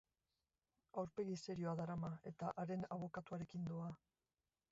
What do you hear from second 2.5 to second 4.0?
haren abokatuarekin doa.